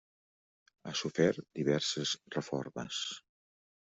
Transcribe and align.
Ha 0.85 0.93
sofert 1.01 1.43
diverses 1.59 2.15
reformes. 2.39 3.03